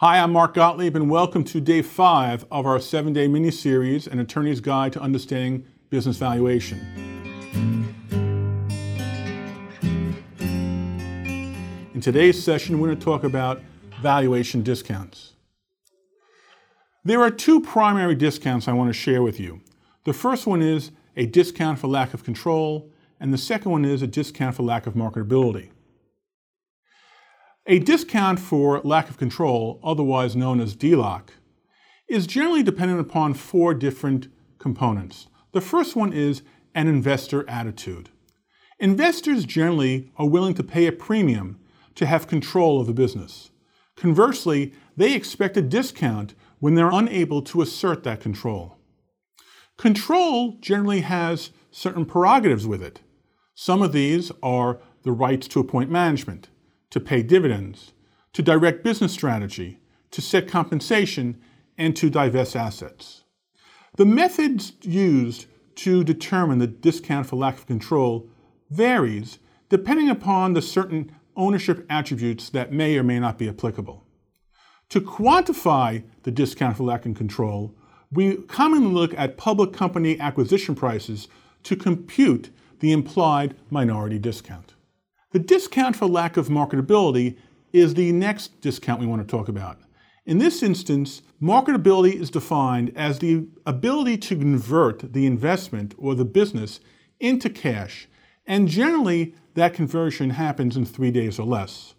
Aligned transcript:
Hi, 0.00 0.18
I'm 0.18 0.32
Mark 0.32 0.54
Gottlieb, 0.54 0.96
and 0.96 1.10
welcome 1.10 1.44
to 1.44 1.60
day 1.60 1.82
five 1.82 2.46
of 2.50 2.64
our 2.64 2.80
seven 2.80 3.12
day 3.12 3.28
mini 3.28 3.50
series 3.50 4.06
An 4.06 4.18
Attorney's 4.18 4.60
Guide 4.60 4.94
to 4.94 5.00
Understanding 5.02 5.66
Business 5.90 6.16
Valuation. 6.16 6.78
In 11.92 12.00
today's 12.00 12.42
session, 12.42 12.78
we're 12.78 12.88
going 12.88 12.98
to 12.98 13.04
talk 13.04 13.24
about 13.24 13.60
valuation 14.00 14.62
discounts. 14.62 15.34
There 17.04 17.20
are 17.20 17.30
two 17.30 17.60
primary 17.60 18.14
discounts 18.14 18.68
I 18.68 18.72
want 18.72 18.88
to 18.88 18.94
share 18.94 19.20
with 19.20 19.38
you. 19.38 19.60
The 20.04 20.14
first 20.14 20.46
one 20.46 20.62
is 20.62 20.92
a 21.14 21.26
discount 21.26 21.78
for 21.78 21.88
lack 21.88 22.14
of 22.14 22.24
control, 22.24 22.90
and 23.20 23.34
the 23.34 23.38
second 23.38 23.70
one 23.70 23.84
is 23.84 24.00
a 24.00 24.06
discount 24.06 24.56
for 24.56 24.62
lack 24.62 24.86
of 24.86 24.94
marketability. 24.94 25.68
A 27.66 27.78
discount 27.78 28.40
for 28.40 28.80
lack 28.80 29.10
of 29.10 29.18
control, 29.18 29.80
otherwise 29.84 30.34
known 30.34 30.60
as 30.60 30.74
DLOC, 30.74 31.28
is 32.08 32.26
generally 32.26 32.62
dependent 32.62 33.00
upon 33.00 33.34
four 33.34 33.74
different 33.74 34.28
components. 34.58 35.28
The 35.52 35.60
first 35.60 35.94
one 35.94 36.12
is 36.12 36.42
an 36.74 36.88
investor 36.88 37.48
attitude. 37.48 38.08
Investors 38.78 39.44
generally 39.44 40.10
are 40.16 40.26
willing 40.26 40.54
to 40.54 40.64
pay 40.64 40.86
a 40.86 40.92
premium 40.92 41.60
to 41.96 42.06
have 42.06 42.26
control 42.26 42.80
of 42.80 42.86
the 42.86 42.94
business. 42.94 43.50
Conversely, 43.94 44.72
they 44.96 45.14
expect 45.14 45.56
a 45.58 45.62
discount 45.62 46.34
when 46.60 46.74
they're 46.74 46.90
unable 46.90 47.42
to 47.42 47.60
assert 47.60 48.04
that 48.04 48.20
control. 48.20 48.78
Control 49.76 50.56
generally 50.60 51.02
has 51.02 51.50
certain 51.70 52.06
prerogatives 52.06 52.66
with 52.66 52.82
it. 52.82 53.00
Some 53.54 53.82
of 53.82 53.92
these 53.92 54.32
are 54.42 54.80
the 55.02 55.12
rights 55.12 55.46
to 55.48 55.60
appoint 55.60 55.90
management, 55.90 56.48
to 56.90 57.00
pay 57.00 57.22
dividends, 57.22 57.92
to 58.32 58.42
direct 58.42 58.84
business 58.84 59.12
strategy, 59.12 59.80
to 60.10 60.20
set 60.20 60.48
compensation, 60.48 61.40
and 61.78 61.96
to 61.96 62.10
divest 62.10 62.54
assets. 62.54 63.24
The 63.96 64.04
methods 64.04 64.72
used 64.82 65.46
to 65.76 66.04
determine 66.04 66.58
the 66.58 66.66
discount 66.66 67.26
for 67.26 67.36
lack 67.36 67.56
of 67.56 67.66
control 67.66 68.28
varies 68.70 69.38
depending 69.68 70.10
upon 70.10 70.52
the 70.52 70.62
certain 70.62 71.14
ownership 71.36 71.86
attributes 71.88 72.50
that 72.50 72.72
may 72.72 72.98
or 72.98 73.02
may 73.02 73.18
not 73.18 73.38
be 73.38 73.48
applicable. 73.48 74.04
To 74.90 75.00
quantify 75.00 76.02
the 76.24 76.32
discount 76.32 76.76
for 76.76 76.82
lack 76.82 77.06
of 77.06 77.14
control, 77.14 77.74
we 78.12 78.36
commonly 78.36 78.92
look 78.92 79.14
at 79.16 79.36
public 79.36 79.72
company 79.72 80.18
acquisition 80.18 80.74
prices 80.74 81.28
to 81.62 81.76
compute 81.76 82.50
the 82.80 82.92
implied 82.92 83.54
minority 83.70 84.18
discount. 84.18 84.74
The 85.32 85.38
discount 85.38 85.94
for 85.94 86.06
lack 86.06 86.36
of 86.36 86.48
marketability 86.48 87.36
is 87.72 87.94
the 87.94 88.10
next 88.10 88.60
discount 88.60 89.00
we 89.00 89.06
want 89.06 89.22
to 89.22 89.36
talk 89.36 89.48
about. 89.48 89.78
In 90.26 90.38
this 90.38 90.60
instance, 90.60 91.22
marketability 91.40 92.14
is 92.14 92.30
defined 92.30 92.92
as 92.96 93.20
the 93.20 93.46
ability 93.64 94.18
to 94.18 94.36
convert 94.36 95.12
the 95.12 95.26
investment 95.26 95.94
or 95.98 96.16
the 96.16 96.24
business 96.24 96.80
into 97.20 97.48
cash, 97.48 98.08
and 98.44 98.66
generally 98.66 99.36
that 99.54 99.72
conversion 99.72 100.30
happens 100.30 100.76
in 100.76 100.84
three 100.84 101.12
days 101.12 101.38
or 101.38 101.46
less. 101.46 101.94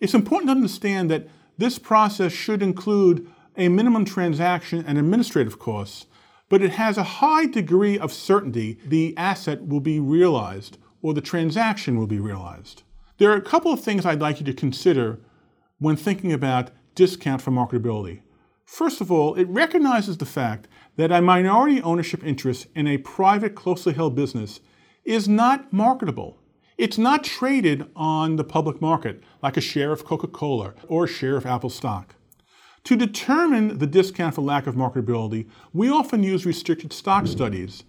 It's 0.00 0.14
important 0.14 0.48
to 0.48 0.56
understand 0.56 1.08
that 1.10 1.28
this 1.56 1.78
process 1.78 2.32
should 2.32 2.62
include 2.62 3.30
a 3.56 3.68
minimum 3.68 4.04
transaction 4.04 4.84
and 4.84 4.98
administrative 4.98 5.60
costs, 5.60 6.06
but 6.48 6.62
it 6.62 6.72
has 6.72 6.98
a 6.98 7.04
high 7.04 7.46
degree 7.46 7.96
of 7.96 8.12
certainty 8.12 8.78
the 8.84 9.16
asset 9.16 9.68
will 9.68 9.80
be 9.80 10.00
realized 10.00 10.78
or 11.06 11.14
the 11.14 11.20
transaction 11.20 11.96
will 11.96 12.08
be 12.08 12.18
realized. 12.18 12.82
There 13.18 13.30
are 13.30 13.36
a 13.36 13.40
couple 13.40 13.72
of 13.72 13.80
things 13.80 14.04
I'd 14.04 14.20
like 14.20 14.40
you 14.40 14.46
to 14.46 14.52
consider 14.52 15.20
when 15.78 15.94
thinking 15.94 16.32
about 16.32 16.72
discount 16.96 17.40
for 17.40 17.52
marketability. 17.52 18.22
First 18.64 19.00
of 19.00 19.12
all, 19.12 19.36
it 19.36 19.46
recognizes 19.48 20.18
the 20.18 20.26
fact 20.26 20.66
that 20.96 21.12
a 21.12 21.22
minority 21.22 21.80
ownership 21.80 22.24
interest 22.24 22.66
in 22.74 22.88
a 22.88 22.98
private, 22.98 23.54
closely 23.54 23.92
held 23.92 24.16
business 24.16 24.58
is 25.04 25.28
not 25.28 25.72
marketable. 25.72 26.40
It's 26.76 26.98
not 26.98 27.22
traded 27.22 27.88
on 27.94 28.34
the 28.34 28.42
public 28.42 28.80
market 28.80 29.22
like 29.44 29.56
a 29.56 29.60
share 29.60 29.92
of 29.92 30.04
Coca 30.04 30.26
Cola 30.26 30.74
or 30.88 31.04
a 31.04 31.08
share 31.08 31.36
of 31.36 31.46
Apple 31.46 31.70
stock. 31.70 32.16
To 32.82 32.96
determine 32.96 33.78
the 33.78 33.86
discount 33.86 34.34
for 34.34 34.42
lack 34.42 34.66
of 34.66 34.74
marketability, 34.74 35.48
we 35.72 35.88
often 35.88 36.24
use 36.24 36.44
restricted 36.44 36.92
stock 36.92 37.28
studies. 37.28 37.84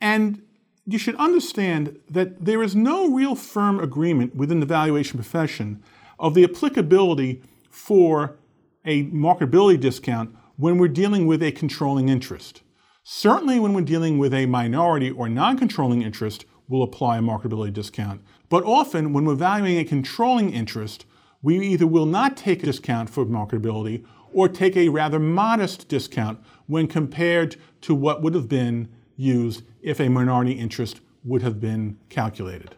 And 0.00 0.43
you 0.86 0.98
should 0.98 1.16
understand 1.16 1.98
that 2.10 2.44
there 2.44 2.62
is 2.62 2.76
no 2.76 3.10
real 3.10 3.34
firm 3.34 3.80
agreement 3.80 4.36
within 4.36 4.60
the 4.60 4.66
valuation 4.66 5.18
profession 5.18 5.82
of 6.18 6.34
the 6.34 6.44
applicability 6.44 7.42
for 7.70 8.36
a 8.84 9.04
marketability 9.06 9.80
discount 9.80 10.34
when 10.56 10.78
we're 10.78 10.88
dealing 10.88 11.26
with 11.26 11.42
a 11.42 11.52
controlling 11.52 12.08
interest. 12.08 12.62
Certainly, 13.02 13.60
when 13.60 13.72
we're 13.72 13.82
dealing 13.82 14.18
with 14.18 14.32
a 14.32 14.46
minority 14.46 15.10
or 15.10 15.28
non 15.28 15.58
controlling 15.58 16.02
interest, 16.02 16.44
we'll 16.68 16.82
apply 16.82 17.18
a 17.18 17.22
marketability 17.22 17.72
discount. 17.72 18.22
But 18.48 18.64
often, 18.64 19.12
when 19.12 19.24
we're 19.24 19.34
valuing 19.34 19.78
a 19.78 19.84
controlling 19.84 20.52
interest, 20.52 21.04
we 21.42 21.58
either 21.66 21.86
will 21.86 22.06
not 22.06 22.36
take 22.36 22.62
a 22.62 22.66
discount 22.66 23.10
for 23.10 23.26
marketability 23.26 24.04
or 24.32 24.48
take 24.48 24.76
a 24.76 24.88
rather 24.88 25.18
modest 25.18 25.88
discount 25.88 26.38
when 26.66 26.86
compared 26.86 27.56
to 27.82 27.94
what 27.94 28.22
would 28.22 28.34
have 28.34 28.48
been 28.48 28.88
used 29.16 29.62
if 29.82 30.00
a 30.00 30.08
minority 30.08 30.52
interest 30.52 31.00
would 31.24 31.42
have 31.42 31.60
been 31.60 31.98
calculated. 32.08 32.76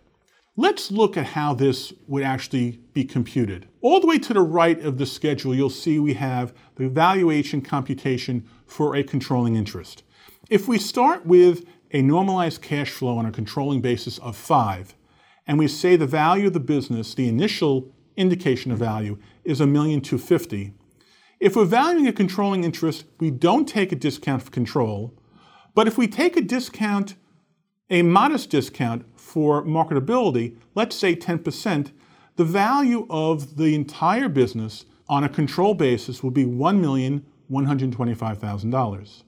Let's 0.59 0.91
look 0.91 1.17
at 1.17 1.27
how 1.27 1.53
this 1.53 1.93
would 2.07 2.23
actually 2.23 2.81
be 2.95 3.05
computed. 3.05 3.69
All 3.83 4.01
the 4.01 4.07
way 4.07 4.19
to 4.19 4.33
the 4.33 4.41
right 4.41 4.81
of 4.81 4.97
the 4.97 5.05
schedule, 5.05 5.55
you'll 5.55 5.69
see 5.69 5.99
we 5.99 6.15
have 6.15 6.55
the 6.77 6.89
valuation 6.89 7.61
computation 7.61 8.49
for 8.67 8.97
a 8.97 9.03
controlling 9.03 9.55
interest. 9.55 10.03
If 10.49 10.67
we 10.67 10.79
start 10.79 11.27
with 11.27 11.67
a 11.91 12.01
normalized 12.01 12.63
cash 12.63 12.91
flow 12.91 13.19
on 13.19 13.27
a 13.27 13.33
controlling 13.33 13.81
basis 13.81 14.19
of 14.19 14.37
5, 14.37 14.95
and 15.47 15.59
we 15.59 15.69
say 15.69 15.97
the 15.97 16.07
value 16.07 16.49
of 16.49 16.53
the 16.53 16.61
business, 16.61 17.15
the 17.15 17.29
initial 17.29 17.93
indication 18.17 18.73
of 18.73 18.79
value, 18.79 19.19
is 19.45 19.61
a 19.61 19.67
million 19.67 20.01
two 20.01 20.19
fifty. 20.19 20.73
If 21.39 21.55
we're 21.55 21.67
valuing 21.67 22.09
a 22.09 22.13
controlling 22.13 22.65
interest, 22.65 23.05
we 23.21 23.31
don't 23.31 23.69
take 23.69 23.93
a 23.93 23.97
discount 23.97 24.43
for 24.43 24.51
control, 24.51 25.13
but 25.77 25.87
if 25.87 25.97
we 25.99 26.09
take 26.09 26.37
a 26.39 26.41
discount, 26.41 27.17
a 27.91 28.01
modest 28.01 28.49
discount 28.49 29.05
for 29.15 29.63
marketability, 29.63 30.57
let's 30.75 30.97
say 30.97 31.15
10%, 31.15 31.93
the 32.37 32.45
value 32.45 33.07
of 33.11 33.59
the 33.59 33.75
entire 33.75 34.31
business 34.31 34.87
on 35.07 35.23
a 35.23 35.29
control 35.29 35.75
basis 35.75 36.23
will 36.23 36.31
be 36.31 36.47
$1,125,000. 36.47 39.23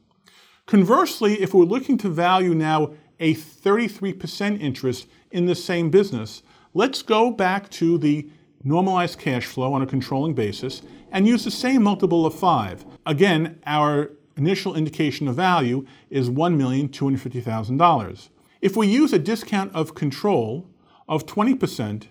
Conversely, 0.64 1.38
if 1.40 1.52
we're 1.52 1.64
looking 1.64 1.98
to 1.98 2.08
value 2.08 2.54
now 2.54 2.94
a 3.20 3.34
33% 3.34 4.58
interest 4.58 5.06
in 5.30 5.44
the 5.44 5.54
same 5.54 5.90
business, 5.90 6.42
let's 6.72 7.02
go 7.02 7.30
back 7.30 7.68
to 7.70 7.98
the 7.98 8.26
normalized 8.64 9.18
cash 9.18 9.44
flow 9.44 9.74
on 9.74 9.82
a 9.82 9.86
controlling 9.86 10.32
basis 10.32 10.80
and 11.12 11.26
use 11.26 11.44
the 11.44 11.50
same 11.50 11.82
multiple 11.82 12.24
of 12.24 12.34
5. 12.34 12.86
Again, 13.04 13.58
our 13.66 14.12
initial 14.38 14.74
indication 14.74 15.28
of 15.28 15.34
value 15.34 15.86
is 16.10 16.30
$1,250,000. 16.30 18.28
If 18.60 18.76
we 18.76 18.86
use 18.86 19.12
a 19.12 19.18
discount 19.18 19.74
of 19.74 19.94
control 19.94 20.66
of 21.08 21.26
20% 21.26 22.04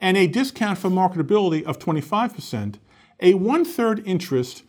and 0.00 0.16
a 0.16 0.26
discount 0.26 0.78
for 0.78 0.90
marketability 0.90 1.62
of 1.64 1.78
25%, 1.78 2.76
a 3.20 3.34
one 3.34 3.64
third 3.64 4.02
interest 4.06 4.62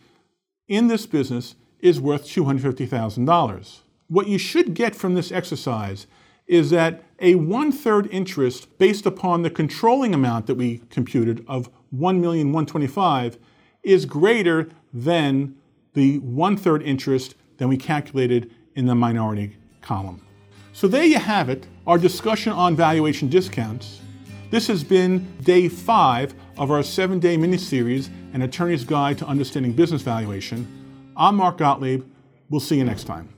in 0.68 0.88
this 0.88 1.06
business 1.06 1.54
is 1.80 2.00
worth 2.00 2.26
$250,000. 2.26 3.78
What 4.08 4.26
you 4.26 4.38
should 4.38 4.74
get 4.74 4.94
from 4.94 5.14
this 5.14 5.30
exercise 5.30 6.06
is 6.46 6.70
that 6.70 7.04
a 7.20 7.34
one 7.34 7.70
third 7.70 8.08
interest 8.10 8.78
based 8.78 9.04
upon 9.04 9.42
the 9.42 9.50
controlling 9.50 10.14
amount 10.14 10.46
that 10.46 10.54
we 10.54 10.80
computed 10.90 11.44
of 11.46 11.68
1,125 11.90 13.38
is 13.82 14.06
greater 14.06 14.68
than 14.92 15.54
the 15.98 16.18
one 16.20 16.56
third 16.56 16.82
interest 16.82 17.34
than 17.58 17.68
we 17.68 17.76
calculated 17.76 18.54
in 18.76 18.86
the 18.86 18.94
minority 18.94 19.56
column. 19.82 20.22
So 20.72 20.86
there 20.86 21.04
you 21.04 21.18
have 21.18 21.48
it, 21.48 21.66
our 21.86 21.98
discussion 21.98 22.52
on 22.52 22.76
valuation 22.76 23.28
discounts. 23.28 24.00
This 24.50 24.68
has 24.68 24.84
been 24.84 25.36
day 25.42 25.68
five 25.68 26.34
of 26.56 26.70
our 26.70 26.82
seven 26.82 27.18
day 27.18 27.36
mini 27.36 27.58
series, 27.58 28.10
An 28.32 28.42
Attorney's 28.42 28.84
Guide 28.84 29.18
to 29.18 29.26
Understanding 29.26 29.72
Business 29.72 30.02
Valuation. 30.02 30.66
I'm 31.16 31.34
Mark 31.34 31.58
Gottlieb. 31.58 32.04
We'll 32.48 32.60
see 32.60 32.78
you 32.78 32.84
next 32.84 33.04
time. 33.04 33.37